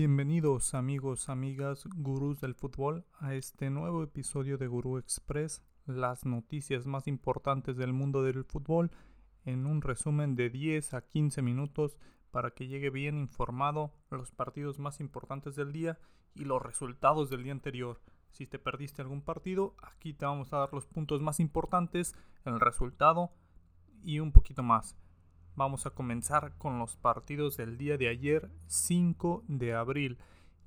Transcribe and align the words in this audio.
Bienvenidos 0.00 0.72
amigos, 0.72 1.28
amigas, 1.28 1.86
gurús 1.94 2.40
del 2.40 2.54
fútbol 2.54 3.04
a 3.18 3.34
este 3.34 3.68
nuevo 3.68 4.02
episodio 4.02 4.56
de 4.56 4.66
Gurú 4.66 4.96
Express, 4.96 5.62
las 5.84 6.24
noticias 6.24 6.86
más 6.86 7.06
importantes 7.06 7.76
del 7.76 7.92
mundo 7.92 8.22
del 8.22 8.44
fútbol 8.44 8.90
en 9.44 9.66
un 9.66 9.82
resumen 9.82 10.36
de 10.36 10.48
10 10.48 10.94
a 10.94 11.02
15 11.02 11.42
minutos 11.42 11.98
para 12.30 12.52
que 12.52 12.66
llegue 12.66 12.88
bien 12.88 13.18
informado 13.18 13.92
los 14.08 14.32
partidos 14.32 14.78
más 14.78 15.00
importantes 15.00 15.54
del 15.54 15.70
día 15.70 15.98
y 16.34 16.46
los 16.46 16.62
resultados 16.62 17.28
del 17.28 17.42
día 17.42 17.52
anterior. 17.52 18.00
Si 18.30 18.46
te 18.46 18.58
perdiste 18.58 19.02
algún 19.02 19.20
partido, 19.20 19.74
aquí 19.82 20.14
te 20.14 20.24
vamos 20.24 20.50
a 20.54 20.60
dar 20.60 20.72
los 20.72 20.86
puntos 20.86 21.20
más 21.20 21.40
importantes, 21.40 22.14
el 22.46 22.58
resultado 22.58 23.32
y 24.02 24.20
un 24.20 24.32
poquito 24.32 24.62
más. 24.62 24.96
Vamos 25.56 25.86
a 25.86 25.90
comenzar 25.90 26.56
con 26.58 26.78
los 26.78 26.96
partidos 26.96 27.56
del 27.56 27.76
día 27.76 27.98
de 27.98 28.08
ayer, 28.08 28.50
5 28.66 29.44
de 29.48 29.74
abril. 29.74 30.18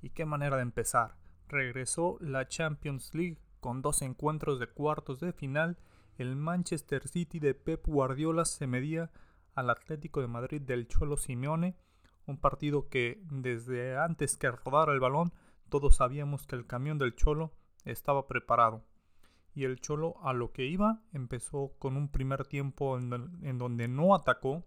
¿Y 0.02 0.10
qué 0.10 0.24
manera 0.24 0.56
de 0.56 0.62
empezar? 0.62 1.16
Regresó 1.48 2.18
la 2.20 2.46
Champions 2.46 3.14
League 3.14 3.38
con 3.60 3.82
dos 3.82 4.02
encuentros 4.02 4.58
de 4.60 4.66
cuartos 4.66 5.20
de 5.20 5.32
final. 5.32 5.78
El 6.18 6.36
Manchester 6.36 7.08
City 7.08 7.40
de 7.40 7.54
Pep 7.54 7.86
Guardiola 7.86 8.44
se 8.44 8.66
medía 8.66 9.10
al 9.54 9.70
Atlético 9.70 10.20
de 10.20 10.28
Madrid 10.28 10.60
del 10.60 10.86
Cholo 10.86 11.16
Simeone. 11.16 11.76
Un 12.26 12.38
partido 12.38 12.88
que 12.88 13.22
desde 13.30 13.96
antes 13.96 14.36
que 14.36 14.50
rodara 14.50 14.92
el 14.92 15.00
balón 15.00 15.32
todos 15.68 15.96
sabíamos 15.96 16.46
que 16.46 16.56
el 16.56 16.66
camión 16.66 16.98
del 16.98 17.16
Cholo 17.16 17.52
estaba 17.84 18.26
preparado. 18.26 18.84
Y 19.54 19.64
el 19.64 19.80
Cholo 19.80 20.16
a 20.22 20.32
lo 20.32 20.52
que 20.52 20.66
iba 20.66 21.00
empezó 21.12 21.72
con 21.78 21.96
un 21.96 22.08
primer 22.08 22.46
tiempo 22.46 22.98
en, 22.98 23.58
donde 23.58 23.88
no 23.88 24.14
atacó, 24.14 24.64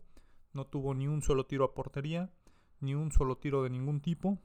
no 0.57 0.65
tuvo 0.65 0.95
ni 0.95 1.07
un 1.07 1.21
solo 1.21 1.45
tiro 1.45 1.63
a 1.63 1.75
portería, 1.75 2.31
ni 2.79 2.95
un 2.95 3.11
solo 3.11 3.37
tiro 3.37 3.61
de 3.61 3.69
ningún 3.69 4.01
tipo. 4.01 4.39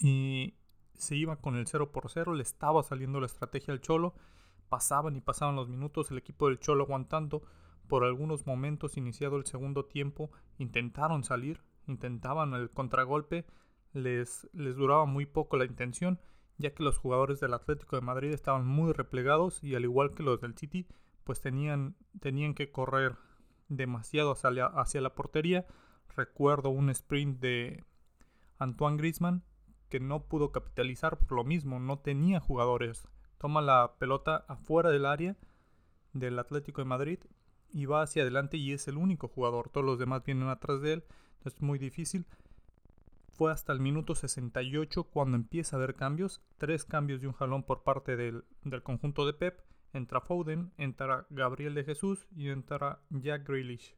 Y 0.00 0.54
se 0.94 1.16
iba 1.16 1.36
con 1.36 1.56
el 1.56 1.66
0 1.66 1.90
por 1.90 2.08
0, 2.08 2.34
le 2.34 2.42
estaba 2.42 2.82
saliendo 2.84 3.18
la 3.18 3.26
estrategia 3.26 3.74
al 3.74 3.80
Cholo. 3.80 4.14
Pasaban 4.68 5.16
y 5.16 5.20
pasaban 5.20 5.56
los 5.56 5.68
minutos, 5.68 6.10
el 6.10 6.18
equipo 6.18 6.48
del 6.48 6.60
Cholo 6.60 6.84
aguantando. 6.84 7.42
Por 7.88 8.04
algunos 8.04 8.46
momentos, 8.46 8.96
iniciado 8.96 9.36
el 9.36 9.46
segundo 9.46 9.84
tiempo, 9.84 10.30
intentaron 10.58 11.24
salir, 11.24 11.60
intentaban 11.86 12.54
el 12.54 12.70
contragolpe, 12.70 13.44
les, 13.92 14.48
les 14.52 14.76
duraba 14.76 15.06
muy 15.06 15.26
poco 15.26 15.56
la 15.56 15.66
intención, 15.66 16.20
ya 16.56 16.72
que 16.72 16.84
los 16.84 16.98
jugadores 16.98 17.40
del 17.40 17.52
Atlético 17.52 17.96
de 17.96 18.02
Madrid 18.02 18.32
estaban 18.32 18.64
muy 18.64 18.92
replegados 18.92 19.62
y 19.62 19.74
al 19.74 19.82
igual 19.82 20.14
que 20.14 20.22
los 20.22 20.40
del 20.40 20.56
City, 20.56 20.86
pues 21.24 21.40
tenían, 21.40 21.96
tenían 22.20 22.54
que 22.54 22.70
correr 22.70 23.16
demasiado 23.76 24.32
hacia 24.32 25.00
la, 25.00 25.14
portería. 25.14 25.66
Recuerdo 26.16 26.70
un 26.70 26.90
sprint 26.90 27.40
de 27.40 27.84
Antoine 28.58 28.96
Griezmann 28.96 29.42
que 29.88 30.00
no 30.00 30.24
pudo 30.24 30.52
capitalizar 30.52 31.18
por 31.18 31.32
lo 31.32 31.44
mismo, 31.44 31.80
no 31.80 31.98
tenía 31.98 32.40
jugadores. 32.40 33.08
Toma 33.38 33.62
la 33.62 33.94
pelota 33.98 34.44
afuera 34.48 34.90
del 34.90 35.06
área 35.06 35.36
del 36.12 36.38
Atlético 36.38 36.80
de 36.80 36.86
Madrid 36.86 37.18
y 37.72 37.86
va 37.86 38.02
hacia 38.02 38.22
adelante 38.22 38.56
y 38.56 38.72
es 38.72 38.88
el 38.88 38.96
único 38.96 39.28
jugador. 39.28 39.68
Todos 39.68 39.86
los 39.86 39.98
demás 39.98 40.24
vienen 40.24 40.48
atrás 40.48 40.80
de 40.80 40.94
él, 40.94 41.04
es 41.44 41.60
muy 41.60 41.78
difícil. 41.78 42.26
Fue 43.32 43.50
hasta 43.50 43.72
el 43.72 43.80
minuto 43.80 44.14
68 44.14 45.04
cuando 45.04 45.36
empieza 45.36 45.76
a 45.76 45.78
haber 45.78 45.96
cambios, 45.96 46.40
tres 46.56 46.84
cambios 46.84 47.22
y 47.22 47.26
un 47.26 47.32
jalón 47.32 47.64
por 47.64 47.82
parte 47.82 48.16
del 48.16 48.44
conjunto 48.84 49.26
de 49.26 49.34
Pep 49.34 49.60
Entra 49.94 50.20
Foden, 50.20 50.72
entra 50.76 51.24
Gabriel 51.30 51.72
de 51.72 51.84
Jesús 51.84 52.26
y 52.34 52.48
entra 52.48 53.00
Jack 53.10 53.48
Grealish. 53.48 53.94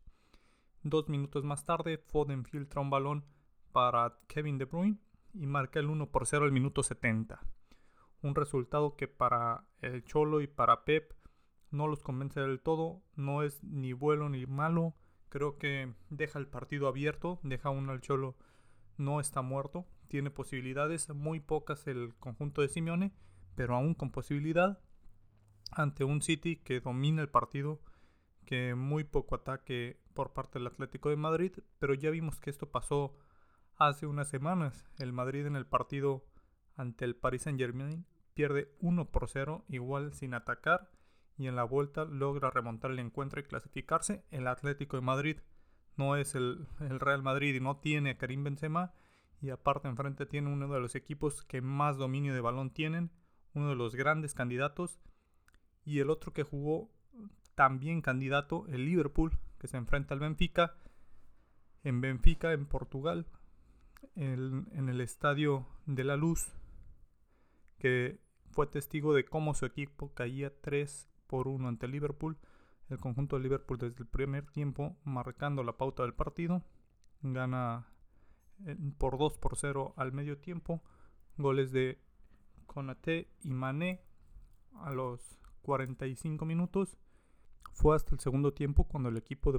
Dos 0.83 1.09
minutos 1.09 1.43
más 1.43 1.65
tarde, 1.65 1.97
Foden 1.97 2.45
filtra 2.45 2.83
un 2.83 2.91
balón 2.91 3.25
para 3.73 4.19
Kevin 4.29 4.59
De 4.59 4.67
Bruyne 4.67 4.99
y 5.33 5.47
marca 5.47 5.81
el 5.81 5.87
1 5.87 6.11
por 6.11 6.27
0 6.27 6.45
al 6.45 6.53
minuto 6.53 6.83
70. 6.83 7.41
Un 8.21 8.34
resultado 8.34 8.95
que 8.95 9.09
para 9.09 9.65
el 9.81 10.05
Cholo 10.05 10.43
y 10.43 10.47
para 10.47 10.84
Pep 10.84 11.15
no 11.71 11.89
los 11.89 12.03
convence 12.03 12.41
del 12.41 12.61
todo, 12.61 13.03
no 13.15 13.43
es 13.43 13.65
ni 13.65 13.95
bueno 13.95 14.28
ni 14.28 14.45
malo. 14.45 14.95
Creo 15.31 15.57
que 15.57 15.95
deja 16.11 16.39
el 16.39 16.47
partido 16.47 16.89
abierto, 16.89 17.41
deja 17.43 17.71
uno 17.71 17.93
al 17.93 18.03
Cholo, 18.03 18.37
no 18.99 19.19
está 19.19 19.41
muerto, 19.41 19.87
tiene 20.09 20.31
posibilidades, 20.31 21.09
muy 21.09 21.41
pocas 21.41 21.87
el 21.87 22.15
conjunto 22.17 22.61
de 22.61 22.69
Simeone, 22.69 23.15
pero 23.55 23.75
aún 23.75 23.95
con 23.95 24.13
posibilidad 24.13 24.78
ante 25.71 26.04
un 26.04 26.22
City 26.22 26.56
que 26.56 26.81
domina 26.81 27.22
el 27.22 27.28
partido, 27.28 27.81
que 28.44 28.75
muy 28.75 29.04
poco 29.04 29.34
ataque 29.34 30.00
por 30.15 30.32
parte 30.32 30.59
del 30.59 30.69
Atlético 30.69 31.10
de 31.10 31.16
Madrid, 31.16 31.53
pero 31.78 31.94
ya 31.94 32.10
vimos 32.10 32.41
que 32.41 32.50
esto 32.50 32.71
pasó 32.71 33.16
hace 33.77 34.06
unas 34.06 34.28
semanas. 34.28 34.88
El 34.99 35.12
Madrid 35.12 35.47
en 35.47 35.56
el 35.56 35.66
partido 35.66 36.25
ante 36.77 37.04
el 37.04 37.16
Paris 37.16 37.43
Saint 37.43 37.59
Germain 37.59 38.06
pierde 38.34 38.75
1 38.81 39.10
por 39.10 39.28
0, 39.28 39.65
igual 39.69 40.12
sin 40.12 40.34
atacar, 40.34 40.91
y 41.38 41.49
en 41.49 41.56
la 41.56 41.65
vuelta 41.65 42.04
logra 42.04 42.50
remontar 42.50 42.91
el 42.91 42.98
encuentro 42.98 43.41
y 43.41 43.44
clasificarse. 43.44 44.25
El 44.31 44.47
Atlético 44.47 44.97
de 44.97 45.03
Madrid 45.03 45.38
no 45.97 46.16
es 46.16 46.34
el, 46.34 46.66
el 46.81 47.00
Real 47.00 47.22
Madrid 47.22 47.54
y 47.54 47.60
no 47.60 47.78
tiene 47.78 48.10
a 48.10 48.19
Karim 48.19 48.44
Benzema, 48.44 48.93
y 49.41 49.50
aparte 49.50 49.88
enfrente 49.88 50.25
tiene 50.27 50.50
uno 50.50 50.69
de 50.69 50.81
los 50.81 50.94
equipos 50.94 51.43
que 51.43 51.60
más 51.60 51.98
dominio 51.98 52.34
de 52.34 52.41
balón 52.41 52.71
tienen, 52.71 53.10
uno 53.54 53.69
de 53.69 53.77
los 53.77 53.94
grandes 53.94 54.34
candidatos 54.34 55.00
y 55.87 56.01
el 56.01 56.11
otro 56.11 56.33
que 56.33 56.43
jugó 56.43 56.91
también 57.55 58.03
candidato, 58.03 58.67
el 58.69 58.85
Liverpool, 58.85 59.39
que 59.59 59.69
se 59.69 59.79
enfrenta 59.79 60.13
al 60.13 60.21
Benfica, 60.21 60.75
en 61.85 62.01
Benfica, 62.01 62.53
en 62.53 62.67
Portugal, 62.67 63.27
en, 64.17 64.89
el 64.89 65.01
Estadio 65.01 65.67
de 65.87 66.05
la 66.05 66.17
Luz, 66.17 66.53
que 67.79 68.21
fue 68.51 68.67
testigo 68.67 69.15
de 69.15 69.25
cómo 69.25 69.55
su 69.55 69.65
equipo 69.65 70.13
caía 70.13 70.53
3 70.61 71.09
por 71.29 71.49
1 71.49 71.69
ante 71.69 71.89
Liverpool. 71.89 72.37
El 72.89 72.99
conjunto 72.99 73.37
de 73.37 73.43
Liverpool 73.43 73.79
desde 73.79 74.03
el 74.03 74.09
primer 74.09 74.47
tiempo 74.47 74.97
marcando 75.05 75.63
la 75.63 75.77
pauta 75.77 76.03
del 76.03 76.15
partido. 76.15 76.63
Gana 77.23 77.87
eh, 78.65 78.77
por 78.99 79.19
2 79.19 79.39
por 79.39 79.57
0 79.57 79.95
al 79.97 80.13
medio 80.13 80.39
tiempo. 80.39 80.83
Goles 81.37 81.73
de 81.73 82.01
Konate 82.67 83.29
y 83.43 83.51
Mané 83.51 84.03
a 84.75 84.93
los 84.93 85.37
45 85.66 86.47
minutos. 86.47 86.97
Fue 87.72 87.97
hasta 87.97 88.15
el 88.15 88.21
segundo 88.21 88.54
tiempo 88.54 88.84
cuando 88.84 89.09
el 89.09 89.16
equipo 89.16 89.53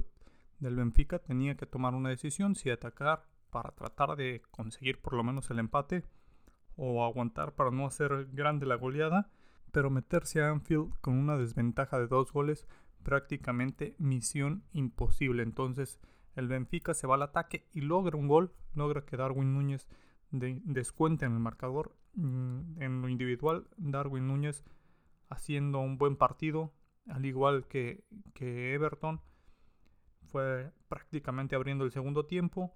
del 0.58 0.74
Benfica 0.74 1.18
tenía 1.18 1.54
que 1.54 1.66
tomar 1.66 1.94
una 1.94 2.08
decisión 2.08 2.54
si 2.54 2.70
atacar 2.70 3.26
para 3.50 3.72
tratar 3.72 4.16
de 4.16 4.42
conseguir 4.50 5.00
por 5.00 5.12
lo 5.12 5.22
menos 5.22 5.50
el 5.50 5.58
empate 5.58 6.04
o 6.76 7.04
aguantar 7.04 7.54
para 7.54 7.70
no 7.70 7.86
hacer 7.86 8.28
grande 8.32 8.64
la 8.64 8.76
goleada, 8.76 9.30
pero 9.70 9.90
meterse 9.90 10.40
a 10.40 10.48
Anfield 10.48 10.94
con 11.02 11.14
una 11.14 11.36
desventaja 11.36 11.98
de 11.98 12.06
dos 12.06 12.32
goles 12.32 12.66
prácticamente 13.02 13.94
misión 13.98 14.64
imposible. 14.72 15.42
Entonces 15.42 16.00
el 16.36 16.48
Benfica 16.48 16.94
se 16.94 17.06
va 17.06 17.16
al 17.16 17.22
ataque 17.22 17.68
y 17.74 17.82
logra 17.82 18.16
un 18.16 18.28
gol, 18.28 18.54
logra 18.74 19.04
que 19.04 19.18
Darwin 19.18 19.52
Núñez 19.52 19.88
descuente 20.30 21.26
en 21.26 21.32
el 21.34 21.40
marcador. 21.40 21.94
Mm, 22.14 22.82
en 22.82 23.02
lo 23.02 23.08
individual, 23.08 23.68
Darwin 23.76 24.26
Núñez 24.26 24.64
haciendo 25.28 25.80
un 25.80 25.98
buen 25.98 26.16
partido, 26.16 26.72
al 27.08 27.24
igual 27.26 27.66
que, 27.66 28.04
Everton. 28.38 29.20
Fue 30.26 30.72
prácticamente 30.88 31.56
abriendo 31.56 31.84
el 31.84 31.90
segundo 31.90 32.26
tiempo. 32.26 32.74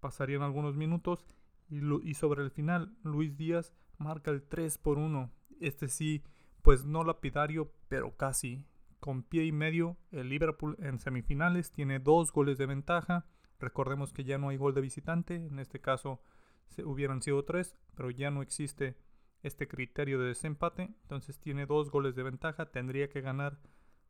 Pasarían 0.00 0.42
algunos 0.42 0.76
minutos 0.76 1.24
y, 1.68 1.80
y, 2.08 2.14
sobre 2.14 2.42
el 2.42 2.50
final 2.50 2.94
Luis 3.02 3.36
Díaz 3.36 3.74
marca 3.96 4.30
el 4.30 4.42
3 4.42 4.76
por 4.78 4.98
1. 4.98 5.30
Este 5.60 5.88
sí, 5.88 6.22
pues 6.62 6.84
no 6.84 7.04
lapidario, 7.04 7.72
pero 7.88 8.16
casi. 8.16 8.66
Con 9.00 9.22
pie 9.22 9.44
y 9.44 9.52
medio, 9.52 9.96
el 10.10 10.28
Liverpool 10.28 10.76
en 10.78 10.98
semifinales 10.98 11.70
tiene 11.70 12.00
dos 12.00 12.32
goles 12.32 12.58
de 12.58 12.66
ventaja. 12.66 13.26
Recordemos 13.58 14.12
que 14.12 14.24
ya 14.24 14.38
no 14.38 14.48
hay 14.48 14.56
gol 14.56 14.74
de 14.74 14.80
visitante, 14.80 15.36
en 15.36 15.58
este 15.58 15.80
caso 15.80 16.20
se 16.68 16.84
hubieran 16.84 17.22
sido 17.22 17.44
tres, 17.44 17.76
pero 17.94 18.10
ya 18.10 18.30
no 18.30 18.42
existe 18.42 18.96
este 19.44 19.68
criterio 19.68 20.18
de 20.18 20.28
desempate. 20.28 20.90
Entonces 21.02 21.38
tiene 21.38 21.66
dos 21.66 21.90
goles 21.90 22.16
de 22.16 22.24
ventaja. 22.24 22.72
Tendría 22.72 23.08
que 23.08 23.20
ganar 23.20 23.60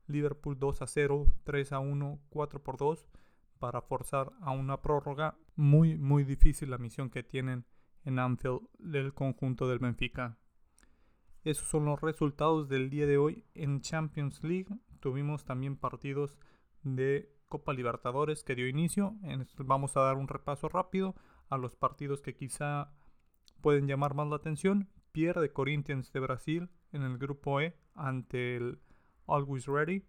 Liverpool 0.07 0.59
2 0.59 0.81
a 0.81 0.87
0, 0.87 1.27
3 1.45 1.73
a 1.73 1.81
1, 1.81 2.21
4 2.31 2.63
por 2.63 2.79
2 2.79 3.07
para 3.59 3.83
forzar 3.83 4.33
a 4.41 4.53
una 4.53 4.81
prórroga. 4.81 5.37
Muy, 5.57 5.99
muy 5.99 6.25
difícil 6.25 6.71
la 6.71 6.79
misión 6.79 7.11
que 7.11 7.23
tienen 7.23 7.67
en 8.05 8.19
Anfield 8.19 8.63
del 8.79 9.13
conjunto 9.13 9.69
del 9.69 9.81
Benfica. 9.81 10.39
Esos 11.43 11.69
son 11.69 11.85
los 11.85 12.01
resultados 12.01 12.69
del 12.69 12.89
día 12.89 13.07
de 13.07 13.19
hoy 13.19 13.45
en 13.55 13.81
Champions 13.81 14.43
League. 14.43 14.69
Tuvimos 15.01 15.45
también 15.45 15.77
partidos 15.77 16.39
de 16.83 17.35
Copa 17.49 17.73
Libertadores 17.73 18.45
que 18.45 18.55
dio 18.55 18.69
inicio. 18.69 19.17
Vamos 19.59 19.97
a 19.97 20.01
dar 20.01 20.17
un 20.17 20.29
repaso 20.29 20.69
rápido 20.69 21.15
a 21.51 21.59
los 21.59 21.75
partidos 21.75 22.23
que 22.23 22.35
quizá 22.35 22.93
pueden 23.61 23.87
llamar 23.87 24.15
más 24.15 24.29
la 24.29 24.37
atención 24.37 24.89
pierde 25.15 25.53
Corinthians 25.53 26.13
de 26.13 26.19
Brasil 26.19 26.69
en 26.91 27.03
el 27.03 27.19
grupo 27.19 27.61
E 27.61 27.79
ante 27.95 28.57
el 28.57 28.81
Always 29.29 29.67
Ready 29.67 30.03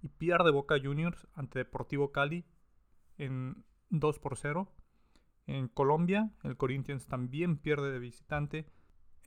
y 0.00 0.08
pierde 0.08 0.50
Boca 0.50 0.76
Juniors 0.82 1.28
ante 1.34 1.58
Deportivo 1.58 2.12
Cali 2.12 2.46
en 3.18 3.62
2 3.90 4.18
por 4.18 4.38
0. 4.38 4.72
En 5.46 5.68
Colombia, 5.68 6.30
el 6.44 6.56
Corinthians 6.56 7.06
también 7.06 7.58
pierde 7.58 7.92
de 7.92 7.98
visitante. 7.98 8.66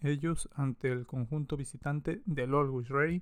Ellos 0.01 0.50
ante 0.56 0.92
el 0.92 1.06
conjunto 1.06 1.56
visitante 1.56 2.24
del 2.25 2.56
Always 2.56 2.89
Ready. 2.89 3.21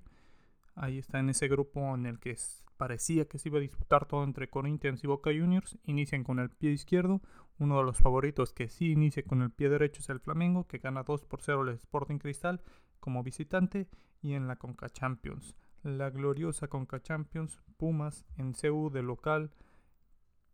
Ahí 0.74 0.98
está 0.98 1.20
en 1.20 1.30
ese 1.30 1.50
grupo 1.50 1.94
en 1.96 2.06
el 2.06 2.18
que 2.20 2.38
parecía 2.78 3.28
que 3.28 3.40
se 3.40 3.50
iba 3.50 3.58
a 3.58 3.62
disputar 3.62 4.06
todo 4.06 4.24
entre 4.24 4.50
Corinthians 4.50 5.04
y 5.04 5.08
Boca 5.08 5.32
Juniors. 5.32 5.78
Inician 5.84 6.24
con 6.24 6.40
el 6.40 6.50
pie 6.50 6.72
izquierdo. 6.72 7.22
Uno 7.60 7.78
de 7.78 7.84
los 7.84 7.98
favoritos 7.98 8.54
que 8.54 8.70
sí 8.70 8.92
inicia 8.92 9.24
con 9.24 9.42
el 9.42 9.52
pie 9.52 9.70
derecho 9.70 10.02
es 10.02 10.10
el 10.10 10.20
Flamengo, 10.20 10.68
que 10.68 10.78
gana 10.78 11.04
2 11.04 11.26
por 11.26 11.42
0 11.42 11.64
el 11.64 11.70
Sporting 11.76 12.20
Cristal 12.20 12.62
como 13.00 13.24
visitante. 13.24 13.88
Y 14.22 14.34
en 14.34 14.48
la 14.48 14.56
Conca 14.56 14.90
Champions, 14.90 15.56
la 15.84 16.10
gloriosa 16.10 16.68
Conca 16.68 17.02
Champions, 17.02 17.62
Pumas 17.78 18.26
en 18.38 18.54
CU 18.54 18.90
de 18.90 19.04
local 19.04 19.52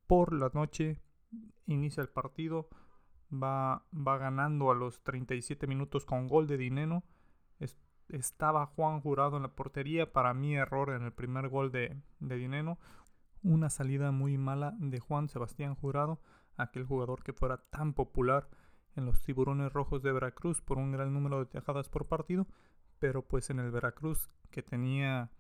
por 0.08 0.34
la 0.34 0.52
noche 0.54 1.00
inicia 1.66 2.02
el 2.02 2.10
partido, 2.10 2.70
va, 3.32 3.86
va 3.96 4.18
ganando 4.18 4.72
a 4.72 4.76
los 4.76 5.02
37 5.04 5.66
minutos 5.68 6.06
con 6.06 6.28
gol 6.28 6.48
de 6.48 6.58
Dineno. 6.58 7.04
Estaba 8.14 8.68
Juan 8.68 9.02
Jurado 9.02 9.38
en 9.38 9.44
la 9.44 9.56
portería, 9.56 10.12
para 10.12 10.34
mí 10.34 10.56
error 10.56 10.92
en 10.92 11.04
el 11.04 11.12
primer 11.12 11.50
gol 11.50 11.72
de, 11.72 11.98
de 12.20 12.38
Dineno. 12.38 12.78
Una 13.42 13.70
salida 13.70 14.12
muy 14.12 14.38
mala 14.38 14.76
de 14.78 15.00
Juan 15.00 15.28
Sebastián 15.28 15.76
Jurado, 15.76 16.22
aquel 16.56 16.86
jugador 16.86 17.24
que 17.24 17.34
fuera 17.34 17.58
tan 17.58 17.94
popular 17.94 18.48
en 18.96 19.06
los 19.06 19.24
tiburones 19.24 19.74
rojos 19.74 20.04
de 20.04 20.12
Veracruz 20.12 20.62
por 20.62 20.78
un 20.78 20.92
gran 20.92 21.14
número 21.14 21.40
de 21.40 21.48
tajadas 21.48 21.90
por 21.90 22.08
partido, 22.08 22.48
pero 23.00 23.24
pues 23.24 23.50
en 23.50 23.60
el 23.60 23.72
Veracruz 23.72 24.30
que 24.52 24.62
tenía 24.62 25.32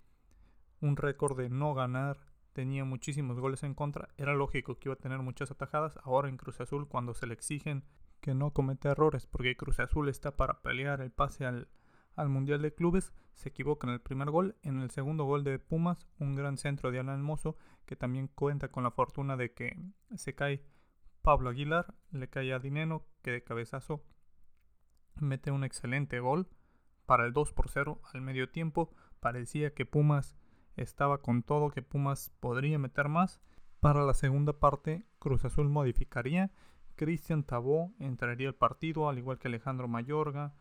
un 0.81 0.97
récord 0.97 1.37
de 1.37 1.49
no 1.49 1.73
ganar 1.73 2.17
tenía 2.53 2.85
muchísimos 2.85 3.39
goles 3.39 3.63
en 3.63 3.73
contra, 3.73 4.09
era 4.17 4.33
lógico 4.33 4.77
que 4.77 4.89
iba 4.89 4.93
a 4.93 4.99
tener 4.99 5.19
muchas 5.19 5.51
atajadas. 5.51 5.97
Ahora 6.03 6.29
en 6.29 6.37
Cruz 6.37 6.61
Azul, 6.61 6.87
cuando 6.87 7.13
se 7.13 7.27
le 7.27 7.33
exigen 7.33 7.83
que 8.21 8.33
no 8.33 8.51
cometa 8.51 8.91
errores, 8.91 9.25
porque 9.25 9.57
Cruz 9.57 9.79
Azul 9.79 10.07
está 10.07 10.35
para 10.37 10.61
pelear 10.61 11.01
el 11.01 11.11
pase 11.11 11.45
al, 11.45 11.67
al 12.15 12.29
Mundial 12.29 12.61
de 12.61 12.73
Clubes, 12.73 13.13
se 13.33 13.49
equivoca 13.49 13.87
en 13.87 13.93
el 13.93 14.01
primer 14.01 14.29
gol. 14.29 14.55
En 14.61 14.81
el 14.81 14.91
segundo 14.91 15.25
gol 15.25 15.43
de 15.43 15.59
Pumas, 15.59 16.07
un 16.19 16.35
gran 16.35 16.57
centro 16.57 16.91
de 16.91 16.99
Alan 16.99 17.21
Mozo, 17.21 17.57
que 17.85 17.95
también 17.95 18.27
cuenta 18.27 18.69
con 18.69 18.83
la 18.83 18.91
fortuna 18.91 19.37
de 19.37 19.53
que 19.53 19.77
se 20.15 20.35
cae 20.35 20.63
Pablo 21.21 21.49
Aguilar, 21.49 21.95
le 22.11 22.29
cae 22.29 22.53
a 22.53 22.59
Dineno, 22.59 23.05
que 23.21 23.31
de 23.31 23.43
cabezazo 23.43 24.03
mete 25.15 25.51
un 25.51 25.63
excelente 25.63 26.19
gol 26.19 26.49
para 27.05 27.25
el 27.25 27.33
2 27.33 27.53
por 27.53 27.69
0 27.69 28.01
al 28.13 28.21
medio 28.21 28.49
tiempo. 28.49 28.91
Parecía 29.19 29.73
que 29.73 29.85
Pumas 29.85 30.35
estaba 30.75 31.21
con 31.21 31.43
todo 31.43 31.69
que 31.69 31.81
Pumas 31.81 32.31
podría 32.39 32.79
meter 32.79 33.09
más. 33.09 33.41
Para 33.79 34.03
la 34.03 34.13
segunda 34.13 34.59
parte, 34.59 35.05
Cruz 35.19 35.45
Azul 35.45 35.69
modificaría. 35.69 36.51
Cristian 36.95 37.43
Tabó 37.43 37.93
entraría 37.99 38.47
al 38.47 38.55
partido, 38.55 39.09
al 39.09 39.17
igual 39.17 39.39
que 39.39 39.47
Alejandro 39.47 39.87
Mayorga, 39.87 40.53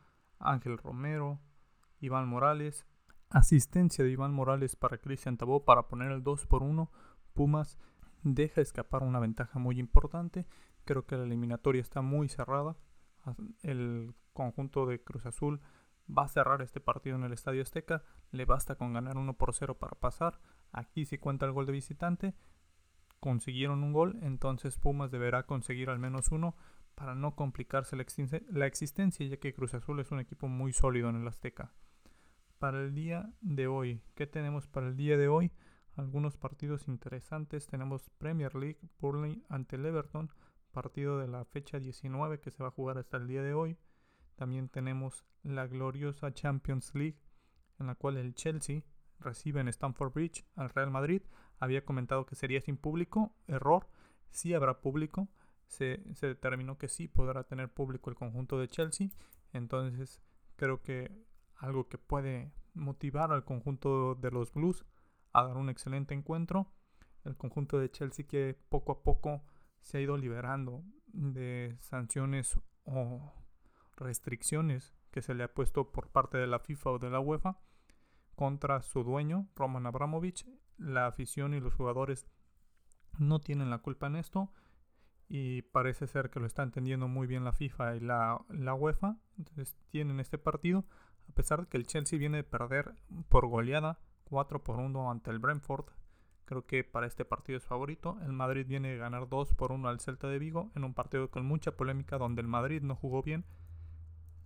Ángel 0.42 0.78
Romero, 0.78 1.40
Iván 2.00 2.28
Morales. 2.28 2.86
Asistencia 3.30 4.04
de 4.04 4.10
Iván 4.10 4.34
Morales 4.34 4.76
para 4.76 4.98
Cristian 4.98 5.36
Tabó 5.36 5.64
para 5.64 5.88
poner 5.88 6.12
el 6.12 6.22
2 6.22 6.46
por 6.46 6.62
1. 6.62 6.90
Pumas 7.32 7.78
deja 8.22 8.60
escapar 8.60 9.02
una 9.02 9.20
ventaja 9.20 9.58
muy 9.58 9.78
importante. 9.78 10.46
Creo 10.84 11.06
que 11.06 11.16
la 11.16 11.24
eliminatoria 11.24 11.80
está 11.80 12.02
muy 12.02 12.28
cerrada. 12.28 12.76
El 13.62 14.14
conjunto 14.32 14.86
de 14.86 15.02
Cruz 15.02 15.26
Azul 15.26 15.60
va 16.06 16.24
a 16.24 16.28
cerrar 16.28 16.62
este 16.62 16.80
partido 16.80 17.16
en 17.16 17.24
el 17.24 17.32
Estadio 17.32 17.62
Azteca, 17.62 18.02
le 18.30 18.44
basta 18.44 18.74
con 18.74 18.92
ganar 18.92 19.16
1 19.16 19.34
por 19.34 19.54
0 19.54 19.78
para 19.78 19.96
pasar, 19.98 20.40
aquí 20.72 21.04
si 21.04 21.18
cuenta 21.18 21.46
el 21.46 21.52
gol 21.52 21.66
de 21.66 21.72
visitante, 21.72 22.34
consiguieron 23.20 23.82
un 23.84 23.92
gol, 23.92 24.18
entonces 24.22 24.78
Pumas 24.78 25.10
deberá 25.10 25.44
conseguir 25.44 25.90
al 25.90 25.98
menos 25.98 26.32
uno 26.32 26.56
para 27.02 27.16
no 27.16 27.34
complicarse 27.34 27.96
la, 27.96 28.02
existencia, 28.64 29.26
ya 29.26 29.36
que 29.38 29.52
Cruz 29.52 29.74
Azul 29.74 29.98
es 29.98 30.12
un 30.12 30.20
equipo 30.20 30.46
muy 30.46 30.72
sólido 30.72 31.08
en 31.08 31.16
el 31.16 31.26
Azteca. 31.26 31.72
Para 32.60 32.78
el 32.78 32.94
día 32.94 33.28
de 33.40 33.66
hoy, 33.66 34.00
¿qué 34.14 34.28
tenemos 34.28 34.68
para 34.68 34.86
el 34.86 34.96
día 34.96 35.16
de 35.16 35.26
hoy? 35.26 35.50
Algunos 35.96 36.36
partidos 36.36 36.86
interesantes. 36.86 37.66
Tenemos 37.66 38.08
Premier 38.18 38.54
League, 38.54 38.78
Burnley 39.00 39.42
ante 39.48 39.74
el 39.74 39.84
Everton, 39.84 40.30
partido 40.70 41.18
de 41.18 41.26
la 41.26 41.44
fecha 41.44 41.80
19 41.80 42.38
que 42.38 42.52
se 42.52 42.62
va 42.62 42.68
a 42.68 42.72
jugar 42.72 42.98
hasta 42.98 43.16
el 43.16 43.26
día 43.26 43.42
de 43.42 43.52
hoy. 43.52 43.76
También 44.36 44.68
tenemos 44.68 45.26
la 45.42 45.66
gloriosa 45.66 46.32
Champions 46.32 46.94
League, 46.94 47.18
en 47.80 47.88
la 47.88 47.96
cual 47.96 48.16
el 48.16 48.32
Chelsea 48.36 48.82
recibe 49.18 49.60
en 49.60 49.66
Stamford 49.66 50.12
Bridge 50.12 50.46
al 50.54 50.70
Real 50.70 50.92
Madrid. 50.92 51.22
Había 51.58 51.84
comentado 51.84 52.26
que 52.26 52.36
sería 52.36 52.60
sin 52.60 52.76
público, 52.76 53.34
error, 53.48 53.88
sí 54.30 54.54
habrá 54.54 54.80
público. 54.80 55.28
Se, 55.72 56.02
se 56.14 56.26
determinó 56.26 56.76
que 56.76 56.88
sí 56.88 57.08
podrá 57.08 57.44
tener 57.44 57.72
público 57.72 58.10
el 58.10 58.16
conjunto 58.16 58.58
de 58.58 58.68
Chelsea. 58.68 59.08
Entonces 59.52 60.20
creo 60.56 60.82
que 60.82 61.10
algo 61.56 61.88
que 61.88 61.96
puede 61.96 62.52
motivar 62.74 63.32
al 63.32 63.44
conjunto 63.44 64.14
de 64.14 64.30
los 64.30 64.52
Blues 64.52 64.84
a 65.32 65.44
dar 65.44 65.56
un 65.56 65.70
excelente 65.70 66.14
encuentro. 66.14 66.66
El 67.24 67.36
conjunto 67.36 67.78
de 67.78 67.90
Chelsea 67.90 68.26
que 68.26 68.58
poco 68.68 68.92
a 68.92 69.02
poco 69.02 69.44
se 69.80 69.98
ha 69.98 70.00
ido 70.00 70.16
liberando 70.16 70.84
de 71.06 71.76
sanciones 71.80 72.58
o 72.84 73.32
restricciones 73.96 74.94
que 75.10 75.22
se 75.22 75.34
le 75.34 75.44
ha 75.44 75.54
puesto 75.54 75.90
por 75.90 76.08
parte 76.10 76.36
de 76.38 76.46
la 76.46 76.58
FIFA 76.58 76.90
o 76.90 76.98
de 76.98 77.10
la 77.10 77.20
UEFA 77.20 77.58
contra 78.34 78.82
su 78.82 79.04
dueño, 79.04 79.48
Roman 79.54 79.86
Abramovich. 79.86 80.46
La 80.78 81.06
afición 81.06 81.54
y 81.54 81.60
los 81.60 81.74
jugadores 81.74 82.26
no 83.18 83.40
tienen 83.40 83.70
la 83.70 83.78
culpa 83.78 84.06
en 84.08 84.16
esto 84.16 84.52
y 85.34 85.62
parece 85.62 86.06
ser 86.06 86.28
que 86.28 86.40
lo 86.40 86.46
está 86.46 86.62
entendiendo 86.62 87.08
muy 87.08 87.26
bien 87.26 87.42
la 87.42 87.54
FIFA 87.54 87.96
y 87.96 88.00
la, 88.00 88.44
la 88.50 88.74
UEFA. 88.74 89.16
Entonces 89.38 89.74
tienen 89.88 90.20
este 90.20 90.36
partido, 90.36 90.84
a 91.26 91.32
pesar 91.32 91.62
de 91.62 91.68
que 91.68 91.78
el 91.78 91.86
Chelsea 91.86 92.18
viene 92.18 92.36
de 92.36 92.44
perder 92.44 92.94
por 93.30 93.46
goleada 93.46 93.98
4 94.24 94.62
por 94.62 94.76
1 94.76 95.10
ante 95.10 95.30
el 95.30 95.38
Brentford. 95.38 95.86
Creo 96.44 96.66
que 96.66 96.84
para 96.84 97.06
este 97.06 97.24
partido 97.24 97.56
es 97.56 97.64
favorito. 97.64 98.18
El 98.26 98.34
Madrid 98.34 98.66
viene 98.68 98.90
de 98.90 98.98
ganar 98.98 99.26
2 99.26 99.54
por 99.54 99.72
1 99.72 99.88
al 99.88 100.00
Celta 100.00 100.28
de 100.28 100.38
Vigo 100.38 100.70
en 100.74 100.84
un 100.84 100.92
partido 100.92 101.30
con 101.30 101.46
mucha 101.46 101.78
polémica 101.78 102.18
donde 102.18 102.42
el 102.42 102.48
Madrid 102.48 102.82
no 102.82 102.94
jugó 102.94 103.22
bien 103.22 103.46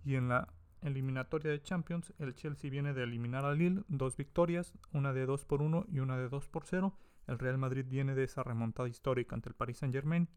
y 0.05 0.15
en 0.15 0.29
la 0.29 0.47
eliminatoria 0.83 1.51
de 1.51 1.61
Champions, 1.61 2.13
el 2.17 2.33
Chelsea 2.33 2.71
viene 2.71 2.93
de 2.93 3.03
eliminar 3.03 3.43
al 3.43 3.57
Lille, 3.57 3.83
dos 3.89 4.15
victorias, 4.15 4.73
una 4.93 5.11
de 5.11 5.25
2 5.25 5.43
por 5.43 5.61
1 5.61 5.87
y 5.89 5.99
una 5.99 6.17
de 6.17 6.29
2 6.29 6.47
por 6.47 6.65
0. 6.65 6.97
El 7.27 7.39
Real 7.39 7.57
Madrid 7.57 7.85
viene 7.89 8.15
de 8.15 8.23
esa 8.23 8.41
remontada 8.41 8.87
histórica 8.87 9.35
ante 9.35 9.49
el 9.49 9.55
Paris 9.55 9.79
Saint 9.79 9.93
Germain. 9.93 10.29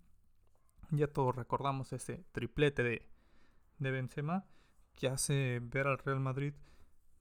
Ya 0.90 1.06
todos 1.06 1.35
recordamos 1.37 1.92
ese 1.92 2.25
triplete 2.32 2.82
de, 2.82 3.09
de 3.78 3.90
Benzema 3.90 4.44
que 4.94 5.09
hace 5.09 5.61
ver 5.62 5.87
al 5.87 5.99
Real 5.99 6.20
Madrid 6.20 6.54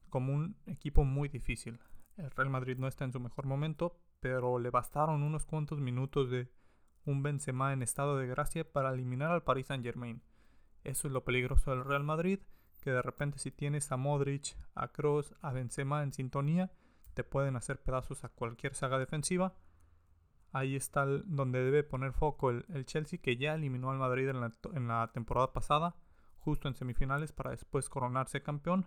como 0.08 0.32
un 0.32 0.56
equipo 0.66 1.04
muy 1.04 1.28
difícil. 1.28 1.80
El 2.16 2.30
Real 2.32 2.50
Madrid 2.50 2.76
no 2.78 2.88
está 2.88 3.04
en 3.04 3.12
su 3.12 3.20
mejor 3.20 3.46
momento, 3.46 3.96
pero 4.20 4.58
le 4.58 4.70
bastaron 4.70 5.22
unos 5.22 5.46
cuantos 5.46 5.80
minutos 5.80 6.30
de 6.30 6.50
un 7.04 7.22
Benzema 7.22 7.72
en 7.72 7.82
estado 7.82 8.18
de 8.18 8.26
gracia 8.26 8.70
para 8.70 8.92
eliminar 8.92 9.30
al 9.30 9.42
Paris 9.42 9.66
Saint 9.66 9.84
Germain. 9.84 10.20
Eso 10.84 11.08
es 11.08 11.12
lo 11.12 11.24
peligroso 11.24 11.70
del 11.70 11.84
Real 11.84 12.04
Madrid, 12.04 12.40
que 12.80 12.90
de 12.90 13.02
repente 13.02 13.38
si 13.38 13.50
tienes 13.50 13.90
a 13.92 13.96
Modric, 13.96 14.56
a 14.74 14.88
Kroos, 14.88 15.34
a 15.40 15.52
Benzema 15.52 16.02
en 16.02 16.12
sintonía, 16.12 16.70
te 17.14 17.24
pueden 17.24 17.56
hacer 17.56 17.80
pedazos 17.80 18.24
a 18.24 18.28
cualquier 18.28 18.74
saga 18.74 18.98
defensiva. 18.98 19.54
Ahí 20.52 20.74
está 20.74 21.06
donde 21.06 21.62
debe 21.62 21.84
poner 21.84 22.12
foco 22.12 22.50
el, 22.50 22.84
Chelsea, 22.84 23.20
que 23.20 23.36
ya 23.36 23.54
eliminó 23.54 23.90
al 23.90 23.98
Madrid 23.98 24.28
en 24.28 24.88
la, 24.88 25.10
temporada 25.12 25.52
pasada, 25.52 25.94
justo 26.38 26.66
en 26.66 26.74
semifinales, 26.74 27.32
para 27.32 27.50
después 27.50 27.88
coronarse 27.88 28.42
campeón. 28.42 28.86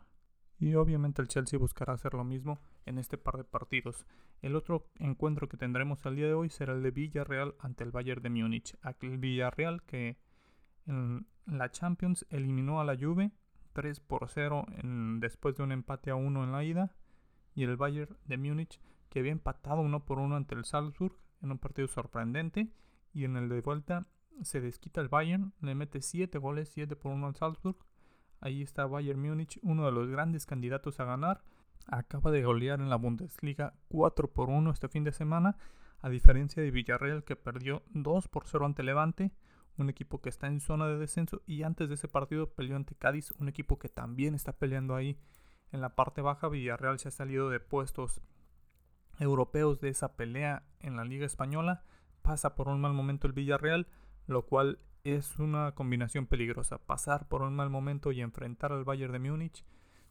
Y 0.60 0.76
obviamente 0.76 1.22
el 1.22 1.30
Chelsea 1.30 1.58
buscará 1.58 1.94
hacer 1.94 2.14
lo 2.14 2.24
mismo 2.24 2.60
en 2.86 2.98
este 2.98 3.18
par 3.18 3.38
de 3.38 3.44
partidos. 3.44 4.06
El 4.42 4.56
otro 4.56 4.90
encuentro 5.00 5.48
que 5.48 5.58
tendremos 5.58 6.06
el 6.06 6.16
día 6.16 6.28
de 6.28 6.34
hoy 6.34 6.50
será 6.50 6.74
el 6.74 6.84
de 6.84 6.92
Villarreal 6.92 7.56
ante 7.60 7.84
el 7.84 7.92
Bayern 7.92 8.22
de 8.22 8.30
Múnich. 8.30 8.78
Aquel 8.82 9.18
Villarreal 9.18 9.84
que 9.84 10.18
en 10.86 11.28
la 11.46 11.72
Champions 11.72 12.26
eliminó 12.30 12.82
a 12.82 12.86
la 12.86 12.98
Juve 12.98 13.32
3 13.72 14.00
por 14.02 14.30
0 14.30 14.66
después 15.20 15.56
de 15.56 15.64
un 15.64 15.72
empate 15.72 16.12
a 16.12 16.16
1 16.16 16.44
en 16.44 16.52
la 16.52 16.64
ida. 16.64 16.96
Y 17.56 17.64
el 17.64 17.78
Bayern 17.78 18.18
de 18.26 18.38
Múnich 18.38 18.80
que 19.10 19.20
había 19.20 19.32
empatado 19.32 19.82
1 19.82 20.06
por 20.06 20.20
1 20.20 20.36
ante 20.36 20.56
el 20.56 20.66
Salzburg 20.66 21.23
en 21.44 21.52
un 21.52 21.60
partido 21.60 21.88
sorprendente. 21.88 22.70
Y 23.14 23.26
en 23.26 23.38
el 23.38 23.50
de 23.50 23.62
vuelta 23.62 24.08
se 24.42 24.62
desquita 24.62 25.02
el 25.02 25.10
Bayern, 25.10 25.54
le 25.62 25.76
mete 25.76 26.02
7 26.02 26.40
goles, 26.40 26.70
7 26.70 26.96
por 26.96 27.12
1 27.12 27.28
al 27.28 27.36
Salzburg. 27.36 27.78
Ahí 28.42 28.64
está 28.64 28.88
Bayern 28.88 29.22
Múnich, 29.22 29.60
uno 29.62 29.86
de 29.86 29.92
los 29.92 30.10
grandes 30.10 30.46
candidatos 30.46 31.00
a 31.00 31.06
ganar. 31.06 31.44
Acaba 31.86 32.32
de 32.32 32.44
golear 32.44 32.80
en 32.80 32.90
la 32.90 32.96
Bundesliga 32.96 33.76
4 33.90 34.34
por 34.34 34.50
1 34.50 34.72
este 34.72 34.88
fin 34.90 35.04
de 35.04 35.12
semana, 35.12 35.58
a 36.02 36.10
diferencia 36.10 36.64
de 36.64 36.72
Villarreal 36.72 37.24
que 37.24 37.36
perdió 37.36 37.84
2 37.94 38.28
por 38.30 38.48
0 38.48 38.66
ante 38.66 38.84
Levante 38.84 39.32
un 39.78 39.90
equipo 39.90 40.22
que 40.22 40.30
está 40.30 40.48
en 40.48 40.60
zona 40.60 40.88
de 40.88 40.98
descenso 40.98 41.42
y 41.46 41.64
antes 41.64 41.90
de 41.90 41.96
ese 41.96 42.08
partido 42.08 42.54
peleó 42.54 42.76
ante 42.76 42.96
Cádiz, 42.96 43.32
un 43.40 43.50
equipo 43.50 43.80
que 43.80 43.90
también 43.90 44.36
está 44.36 44.54
peleando 44.54 44.96
ahí 44.96 45.18
en 45.72 45.82
la 45.82 45.96
parte 45.96 46.22
baja. 46.22 46.50
Villarreal 46.50 47.00
se 47.00 47.08
ha 47.08 47.12
salido 47.12 47.50
de 47.50 47.60
puestos 47.60 48.22
europeos 49.20 49.80
de 49.80 49.90
esa 49.90 50.16
pelea 50.16 50.64
en 50.80 50.96
la 50.96 51.06
Liga 51.06 51.26
Española, 51.26 51.84
pasa 52.22 52.56
por 52.56 52.68
un 52.68 52.82
mal 52.82 52.94
momento 52.94 53.28
el 53.28 53.34
Villarreal, 53.34 53.88
lo 54.28 54.46
cual 54.46 54.80
es 55.04 55.38
una 55.38 55.74
combinación 55.74 56.26
peligrosa. 56.26 56.80
Pasar 56.80 57.28
por 57.28 57.42
un 57.42 57.56
mal 57.56 57.70
momento 57.70 58.12
y 58.12 58.22
enfrentar 58.22 58.72
al 58.72 58.86
Bayern 58.86 59.14
de 59.14 59.20
Múnich 59.20 59.66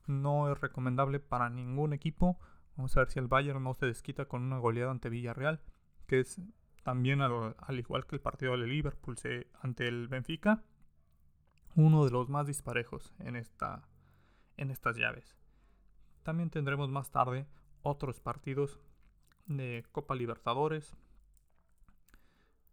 no 0.06 0.50
es 0.52 0.60
recomendable 0.60 1.20
para 1.20 1.48
ningún 1.48 1.92
equipo. 1.92 2.38
Vamos 2.76 2.96
a 2.96 3.00
ver 3.00 3.10
si 3.10 3.18
el 3.18 3.28
Bayern 3.28 3.62
no 3.62 3.74
se 3.74 3.86
desquita 3.86 4.26
con 4.26 4.42
una 4.42 4.58
goleada 4.58 4.90
ante 4.90 5.08
Villarreal, 5.08 5.60
que 6.06 6.20
es 6.20 6.40
también 6.82 7.20
al, 7.22 7.54
igual 7.78 8.06
que 8.06 8.16
el 8.16 8.20
partido 8.20 8.56
de 8.56 8.66
Liverpool 8.66 9.16
ante 9.60 9.88
el 9.88 10.08
Benfica, 10.08 10.62
uno 11.74 12.04
de 12.04 12.10
los 12.10 12.28
más 12.28 12.46
disparejos 12.46 13.14
en, 13.18 13.36
esta, 13.36 13.88
en 14.56 14.70
estas 14.70 14.96
llaves. 14.96 15.36
También 16.22 16.50
tendremos 16.50 16.90
más 16.90 17.10
tarde 17.10 17.46
otros 17.82 18.20
partidos 18.20 18.80
de 19.46 19.84
Copa 19.92 20.14
Libertadores. 20.14 20.96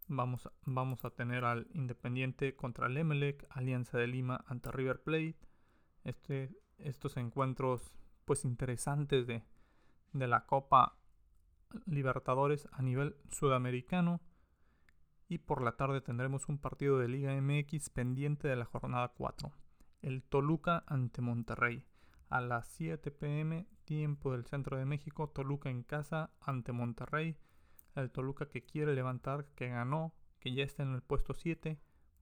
Vamos, 0.08 0.48
vamos 0.64 1.04
a 1.04 1.10
tener 1.10 1.44
al 1.44 1.68
Independiente 1.72 2.56
contra 2.56 2.88
el 2.88 2.96
Emelec, 2.96 3.46
Alianza 3.50 3.98
de 3.98 4.06
Lima 4.06 4.44
ante 4.46 4.72
River 4.72 5.02
Plate. 5.02 5.38
Este, 6.04 6.50
estos 6.78 7.16
encuentros 7.16 7.94
pues 8.24 8.44
interesantes 8.44 9.26
de, 9.26 9.42
de 10.12 10.26
la 10.26 10.46
Copa 10.46 10.96
Libertadores 11.86 12.68
a 12.72 12.82
nivel 12.82 13.16
sudamericano. 13.30 14.20
Y 15.28 15.38
por 15.38 15.62
la 15.62 15.76
tarde 15.76 16.00
tendremos 16.00 16.48
un 16.48 16.58
partido 16.58 16.98
de 16.98 17.06
Liga 17.06 17.40
MX 17.40 17.90
pendiente 17.90 18.48
de 18.48 18.56
la 18.56 18.64
jornada 18.64 19.08
4. 19.16 19.52
El 20.02 20.24
Toluca 20.24 20.82
ante 20.88 21.22
Monterrey. 21.22 21.84
A 22.28 22.40
las 22.40 22.66
7 22.68 23.10
pm, 23.12 23.66
tiempo 23.90 24.30
del 24.30 24.46
centro 24.46 24.76
de 24.76 24.84
México, 24.84 25.30
Toluca 25.30 25.68
en 25.68 25.82
casa 25.82 26.30
ante 26.40 26.70
Monterrey. 26.70 27.36
El 27.96 28.12
Toluca 28.12 28.48
que 28.48 28.62
quiere 28.62 28.94
levantar, 28.94 29.46
que 29.56 29.66
ganó, 29.66 30.14
que 30.38 30.54
ya 30.54 30.62
está 30.62 30.84
en 30.84 30.94
el 30.94 31.02
puesto 31.02 31.34
7. 31.34 31.76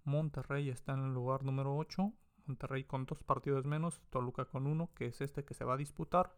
Monterrey 0.05 0.71
está 0.71 0.95
en 0.95 1.05
el 1.05 1.13
lugar 1.13 1.45
número 1.45 1.77
8. 1.77 2.11
Monterrey 2.47 2.85
con 2.85 3.05
dos 3.05 3.23
partidos 3.23 3.67
menos, 3.67 4.01
Toluca 4.09 4.47
con 4.47 4.67
uno, 4.67 4.89
que 4.95 5.09
es 5.09 5.21
este 5.21 5.45
que 5.45 5.53
se 5.53 5.67
va 5.67 5.75
a 5.75 5.77
disputar. 5.77 6.35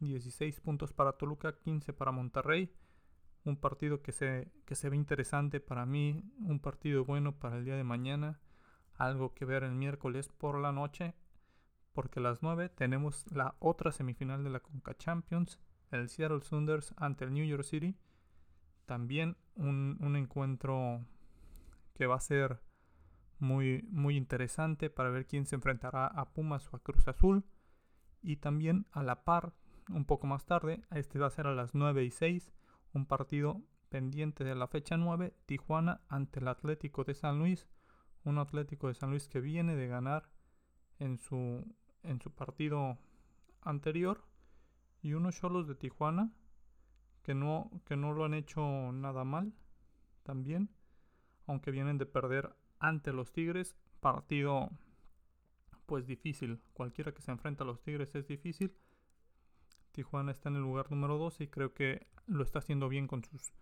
16 0.00 0.58
puntos 0.58 0.92
para 0.92 1.12
Toluca, 1.12 1.56
15 1.56 1.92
para 1.92 2.10
Monterrey. 2.10 2.74
Un 3.44 3.56
partido 3.56 4.02
que 4.02 4.10
se, 4.10 4.50
que 4.66 4.74
se 4.74 4.90
ve 4.90 4.96
interesante 4.96 5.60
para 5.60 5.86
mí, 5.86 6.24
un 6.40 6.58
partido 6.58 7.04
bueno 7.04 7.38
para 7.38 7.58
el 7.58 7.64
día 7.64 7.76
de 7.76 7.84
mañana. 7.84 8.40
Algo 8.96 9.32
que 9.32 9.44
ver 9.44 9.62
el 9.62 9.76
miércoles 9.76 10.28
por 10.28 10.58
la 10.58 10.72
noche, 10.72 11.14
porque 11.92 12.20
a 12.20 12.22
las 12.22 12.42
9 12.42 12.68
tenemos 12.68 13.24
la 13.32 13.56
otra 13.58 13.92
semifinal 13.92 14.44
de 14.44 14.50
la 14.50 14.60
Conca 14.60 14.96
Champions, 14.96 15.60
el 15.90 16.08
Seattle 16.08 16.40
Sounders 16.40 16.94
ante 16.96 17.24
el 17.24 17.32
New 17.32 17.44
York 17.44 17.64
City. 17.64 17.96
También 18.86 19.36
un, 19.56 19.98
un 20.00 20.16
encuentro 20.16 21.04
que 21.94 22.06
va 22.06 22.16
a 22.16 22.20
ser 22.20 22.60
muy, 23.38 23.86
muy 23.90 24.16
interesante 24.16 24.90
para 24.90 25.10
ver 25.10 25.26
quién 25.26 25.46
se 25.46 25.56
enfrentará 25.56 26.06
a 26.06 26.32
Pumas 26.32 26.72
o 26.72 26.76
a 26.76 26.82
Cruz 26.82 27.06
Azul. 27.08 27.44
Y 28.22 28.36
también 28.36 28.86
a 28.92 29.02
la 29.02 29.24
par 29.24 29.54
un 29.88 30.04
poco 30.04 30.26
más 30.26 30.44
tarde. 30.44 30.82
Este 30.90 31.18
va 31.18 31.26
a 31.26 31.30
ser 31.30 31.46
a 31.46 31.54
las 31.54 31.74
9 31.74 32.04
y 32.04 32.10
6. 32.10 32.52
Un 32.92 33.06
partido 33.06 33.62
pendiente 33.88 34.44
de 34.44 34.54
la 34.54 34.68
fecha 34.68 34.96
9. 34.96 35.34
Tijuana 35.46 36.02
ante 36.08 36.40
el 36.40 36.48
Atlético 36.48 37.04
de 37.04 37.14
San 37.14 37.38
Luis. 37.38 37.66
Un 38.24 38.38
Atlético 38.38 38.88
de 38.88 38.94
San 38.94 39.10
Luis 39.10 39.28
que 39.28 39.40
viene 39.40 39.74
de 39.74 39.88
ganar 39.88 40.28
en 40.98 41.18
su, 41.18 41.64
en 42.02 42.20
su 42.20 42.30
partido 42.30 42.98
anterior. 43.62 44.24
Y 45.02 45.14
unos 45.14 45.36
solos 45.36 45.66
de 45.66 45.74
Tijuana 45.74 46.32
que 47.22 47.34
no, 47.34 47.70
que 47.86 47.96
no 47.96 48.12
lo 48.12 48.24
han 48.24 48.34
hecho 48.34 48.92
nada 48.92 49.24
mal 49.24 49.52
también. 50.22 50.70
Aunque 51.46 51.70
vienen 51.70 51.98
de 51.98 52.06
perder 52.06 52.54
ante 52.78 53.12
los 53.12 53.32
Tigres. 53.32 53.76
Partido 54.00 54.70
pues 55.86 56.06
difícil. 56.06 56.60
Cualquiera 56.72 57.12
que 57.12 57.22
se 57.22 57.32
enfrenta 57.32 57.64
a 57.64 57.66
los 57.66 57.82
Tigres 57.82 58.14
es 58.14 58.26
difícil. 58.28 58.76
Tijuana 59.92 60.30
está 60.30 60.48
en 60.48 60.56
el 60.56 60.62
lugar 60.62 60.90
número 60.90 61.18
12 61.18 61.44
y 61.44 61.48
creo 61.48 61.74
que 61.74 62.06
lo 62.26 62.44
está 62.44 62.60
haciendo 62.60 62.88
bien 62.88 63.08
con 63.08 63.24
sus 63.24 63.52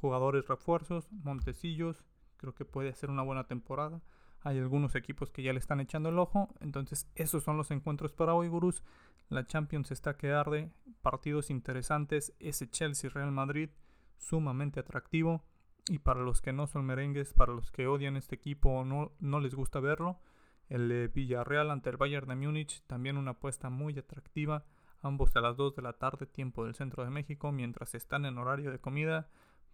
jugadores 0.00 0.46
refuerzos. 0.46 1.10
Montecillos, 1.10 2.04
creo 2.36 2.54
que 2.54 2.64
puede 2.64 2.90
hacer 2.90 3.10
una 3.10 3.22
buena 3.22 3.48
temporada. 3.48 4.00
Hay 4.44 4.58
algunos 4.58 4.94
equipos 4.94 5.30
que 5.30 5.42
ya 5.42 5.52
le 5.52 5.58
están 5.58 5.80
echando 5.80 6.10
el 6.10 6.18
ojo. 6.18 6.54
Entonces, 6.60 7.10
esos 7.16 7.42
son 7.42 7.56
los 7.56 7.70
encuentros 7.70 8.12
para 8.12 8.34
hoy, 8.34 8.48
gurús. 8.48 8.84
La 9.28 9.46
Champions 9.46 9.90
está 9.90 10.16
que 10.16 10.32
arde. 10.32 10.70
Partidos 11.02 11.50
interesantes. 11.50 12.32
Ese 12.38 12.70
Chelsea 12.70 13.10
Real 13.10 13.32
Madrid, 13.32 13.70
sumamente 14.18 14.78
atractivo. 14.78 15.42
Y 15.88 15.98
para 15.98 16.20
los 16.20 16.40
que 16.40 16.52
no 16.52 16.66
son 16.66 16.84
merengues, 16.84 17.34
para 17.34 17.52
los 17.52 17.72
que 17.72 17.86
odian 17.88 18.16
este 18.16 18.36
equipo 18.36 18.70
o 18.70 18.84
no, 18.84 19.12
no 19.18 19.40
les 19.40 19.54
gusta 19.54 19.80
verlo, 19.80 20.20
el 20.68 20.88
de 20.88 21.08
Villarreal 21.08 21.70
ante 21.70 21.90
el 21.90 21.98
Bayern 21.98 22.28
de 22.28 22.36
Múnich, 22.36 22.82
también 22.86 23.18
una 23.18 23.32
apuesta 23.32 23.68
muy 23.68 23.98
atractiva 23.98 24.64
ambos 25.04 25.36
a 25.36 25.40
las 25.40 25.56
2 25.56 25.76
de 25.76 25.82
la 25.82 25.92
tarde, 25.92 26.26
tiempo 26.26 26.64
del 26.64 26.74
centro 26.74 27.04
de 27.04 27.10
México, 27.10 27.52
mientras 27.52 27.94
están 27.94 28.24
en 28.24 28.38
horario 28.38 28.72
de 28.72 28.80
comida, 28.80 29.28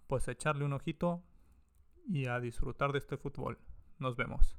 pues 0.09 0.27
echarle 0.27 0.65
un 0.65 0.73
ojito 0.73 1.23
y 2.09 2.27
a 2.27 2.41
disfrutar 2.41 2.93
de 2.93 2.99
este 2.99 3.17
fútbol. 3.17 3.59
Nos 4.01 4.17
vemos. 4.17 4.57